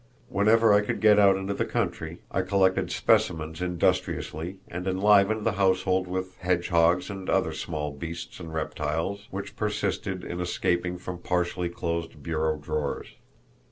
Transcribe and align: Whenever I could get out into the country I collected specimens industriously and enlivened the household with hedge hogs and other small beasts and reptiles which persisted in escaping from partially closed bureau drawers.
Whenever 0.29 0.73
I 0.73 0.81
could 0.81 0.99
get 0.99 1.19
out 1.19 1.37
into 1.37 1.53
the 1.53 1.63
country 1.63 2.21
I 2.31 2.41
collected 2.41 2.89
specimens 2.91 3.61
industriously 3.61 4.57
and 4.67 4.87
enlivened 4.87 5.45
the 5.45 5.51
household 5.61 6.07
with 6.07 6.39
hedge 6.39 6.69
hogs 6.69 7.11
and 7.11 7.29
other 7.29 7.53
small 7.53 7.91
beasts 7.91 8.39
and 8.39 8.51
reptiles 8.51 9.27
which 9.29 9.55
persisted 9.55 10.23
in 10.23 10.41
escaping 10.41 10.97
from 10.97 11.19
partially 11.19 11.69
closed 11.69 12.23
bureau 12.23 12.57
drawers. 12.57 13.09